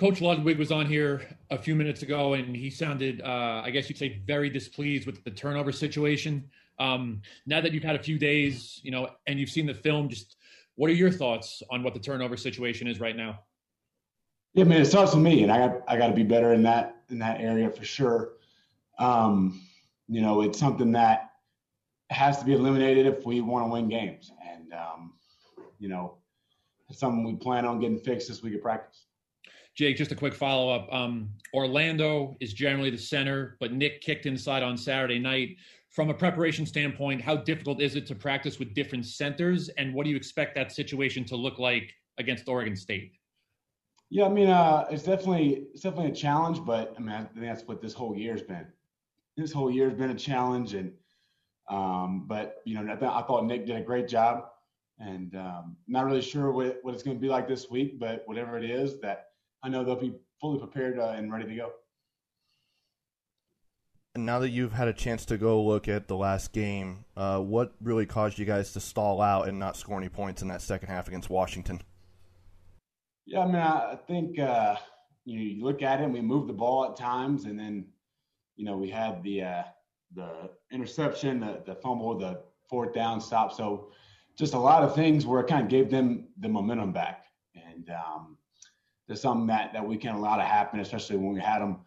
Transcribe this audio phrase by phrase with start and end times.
[0.00, 3.90] Coach Ludwig was on here a few minutes ago, and he sounded, uh, I guess
[3.90, 6.48] you'd say, very displeased with the turnover situation.
[6.78, 10.08] Um, now that you've had a few days, you know, and you've seen the film,
[10.08, 10.36] just
[10.76, 13.40] what are your thoughts on what the turnover situation is right now?
[14.54, 16.62] Yeah, man, it starts with me, and I got I got to be better in
[16.62, 18.30] that in that area for sure.
[18.98, 19.60] Um,
[20.08, 21.32] you know, it's something that
[22.08, 25.12] has to be eliminated if we want to win games, and um,
[25.78, 26.14] you know,
[26.88, 29.04] it's something we plan on getting fixed this week of practice.
[29.74, 30.92] Jake, just a quick follow up.
[30.92, 35.56] Um, Orlando is generally the center, but Nick kicked inside on Saturday night.
[35.90, 40.04] From a preparation standpoint, how difficult is it to practice with different centers, and what
[40.04, 43.12] do you expect that situation to look like against Oregon State?
[44.08, 47.46] Yeah, I mean, uh, it's definitely it's definitely a challenge, but I mean, I think
[47.46, 48.66] that's what this whole year's been.
[49.36, 50.92] This whole year's been a challenge, and
[51.68, 54.46] um, but you know, I, th- I thought Nick did a great job,
[54.98, 58.22] and um, not really sure what, what it's going to be like this week, but
[58.26, 59.29] whatever it is, that
[59.62, 61.72] I know they'll be fully prepared uh, and ready to go.
[64.14, 67.38] And now that you've had a chance to go look at the last game, uh,
[67.38, 70.62] what really caused you guys to stall out and not score any points in that
[70.62, 71.80] second half against Washington?
[73.24, 74.76] Yeah, I mean, I think uh,
[75.24, 77.86] you, know, you look at it, and we moved the ball at times, and then
[78.56, 79.62] you know we had the uh,
[80.16, 83.52] the interception, the, the fumble, the fourth down stop.
[83.52, 83.92] So
[84.36, 87.88] just a lot of things where it kind of gave them the momentum back, and
[87.90, 88.36] um,
[89.10, 91.78] there's something that that we can't allow to happen, especially when we had them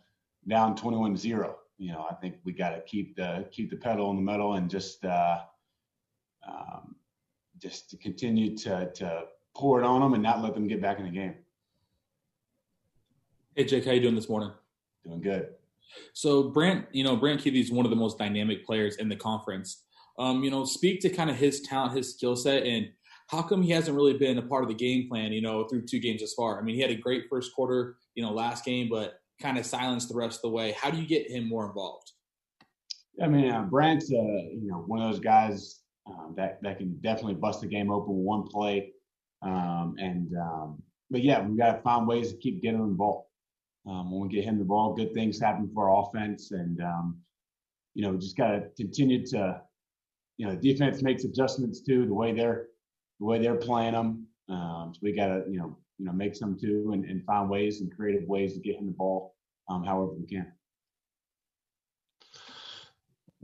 [0.46, 1.56] down 21-0.
[1.78, 4.56] You know, I think we got to keep the keep the pedal in the metal
[4.56, 5.40] and just uh,
[6.46, 6.96] um,
[7.60, 9.24] just to continue to to
[9.56, 11.36] pour it on them and not let them get back in the game.
[13.56, 14.52] Hey Jake, how you doing this morning?
[15.06, 15.48] Doing good.
[16.12, 19.16] So Brant, you know, Brant Kuithe is one of the most dynamic players in the
[19.16, 19.86] conference.
[20.20, 22.90] Um, you know, speak to kind of his talent, his skill set, and
[23.34, 25.82] how come he hasn't really been a part of the game plan, you know, through
[25.82, 26.60] two games thus far?
[26.60, 29.66] I mean, he had a great first quarter, you know, last game, but kind of
[29.66, 30.74] silenced the rest of the way.
[30.74, 32.12] How do you get him more involved?
[33.22, 36.96] I mean, uh, Brant's, uh, you know, one of those guys um, that that can
[37.02, 38.92] definitely bust the game open with one play.
[39.42, 43.28] Um, and um, but yeah, we've got to find ways to keep getting him involved.
[43.88, 47.18] Um, when we get him the ball, good things happen for our offense, and um,
[47.96, 49.62] you know, just got to continue to,
[50.38, 52.68] you know, defense makes adjustments too the way they're
[53.20, 54.28] the way they're playing them.
[54.50, 57.50] Um, so we got to, you know, you know, make some too, and, and find
[57.50, 59.36] ways and creative ways to get him the ball,
[59.70, 60.52] um, however we can.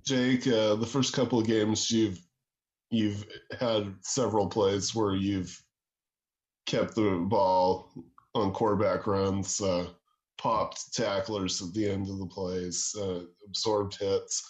[0.05, 2.19] Jake, uh, the first couple of games you've
[2.89, 3.25] you've
[3.59, 5.61] had several plays where you've
[6.65, 7.91] kept the ball
[8.33, 9.87] on quarterback runs, uh,
[10.37, 14.43] popped tacklers at the end of the plays, uh, absorbed hits.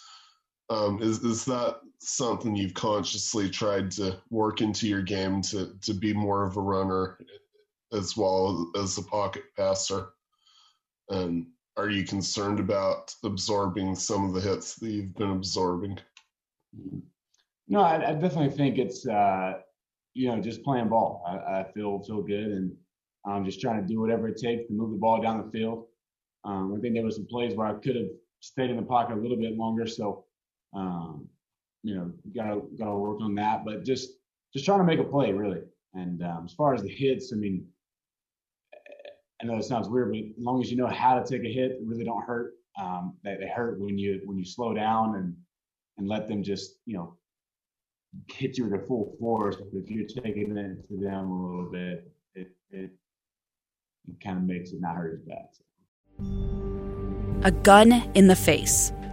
[0.70, 5.92] Um, is is that something you've consciously tried to work into your game to to
[5.92, 7.18] be more of a runner
[7.92, 10.10] as well as a pocket passer?
[11.08, 15.98] And are you concerned about absorbing some of the hits that you've been absorbing?
[17.68, 19.54] No, I, I definitely think it's uh,
[20.14, 21.24] you know just playing ball.
[21.26, 22.72] I, I, feel feel good, and
[23.26, 25.86] I'm just trying to do whatever it takes to move the ball down the field.
[26.44, 28.06] Um, I think there were some plays where I could have
[28.38, 30.24] stayed in the pocket a little bit longer, so
[30.72, 31.28] um,
[31.82, 33.64] you know gotta gotta work on that.
[33.64, 34.10] But just
[34.52, 35.62] just trying to make a play really.
[35.94, 37.66] And um, as far as the hits, I mean,
[39.42, 41.52] I know it sounds weird, but as long as you know how to take a
[41.52, 42.54] hit, it really don't hurt.
[42.80, 45.34] Um, they, they hurt when you when you slow down and
[45.98, 47.16] and let them just you know
[48.28, 49.56] hit you with full force.
[49.56, 52.90] But If you're taking it to them a little bit, it it,
[54.08, 55.48] it kind of makes it not hurt as bad.
[55.52, 55.64] So.
[57.42, 58.92] A gun in the face.